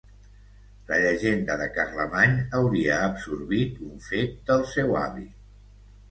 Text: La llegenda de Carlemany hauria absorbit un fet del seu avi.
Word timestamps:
La 0.91 0.97
llegenda 1.01 1.57
de 1.59 1.65
Carlemany 1.75 2.33
hauria 2.59 2.95
absorbit 3.09 3.77
un 3.89 4.01
fet 4.07 4.33
del 4.49 4.65
seu 4.71 4.97
avi. 5.03 5.27